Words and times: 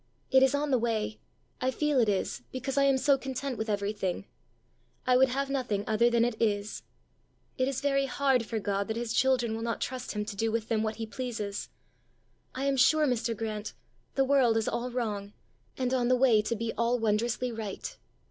It 0.31 0.41
is 0.41 0.55
on 0.55 0.71
the 0.71 0.79
way; 0.79 1.19
I 1.61 1.69
feel 1.69 1.99
it 1.99 2.09
is, 2.09 2.41
because 2.51 2.75
I 2.75 2.85
am 2.85 2.97
so 2.97 3.19
content 3.19 3.55
with 3.59 3.69
everything; 3.69 4.25
I 5.05 5.15
would 5.15 5.29
have 5.29 5.47
nothing 5.47 5.83
other 5.85 6.09
than 6.09 6.25
it 6.25 6.35
is. 6.41 6.81
It 7.59 7.67
is 7.67 7.81
very 7.81 8.07
hard 8.07 8.43
for 8.43 8.57
God 8.57 8.87
that 8.87 8.97
his 8.97 9.13
children 9.13 9.53
will 9.53 9.61
not 9.61 9.79
trust 9.79 10.13
him 10.13 10.25
to 10.25 10.35
do 10.35 10.51
with 10.51 10.69
them 10.69 10.81
what 10.81 10.95
he 10.95 11.05
pleases! 11.05 11.69
I 12.55 12.63
am 12.65 12.77
sure, 12.77 13.05
Mr. 13.05 13.37
Grant, 13.37 13.73
the 14.15 14.25
world 14.25 14.57
is 14.57 14.67
all 14.67 14.89
wrong, 14.89 15.33
and 15.77 15.93
on 15.93 16.07
the 16.07 16.15
way 16.15 16.41
to 16.41 16.55
be 16.55 16.73
all 16.79 16.97
wondrously 16.97 17.51
right. 17.51 17.95